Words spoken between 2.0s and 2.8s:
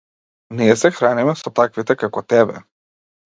како тебе.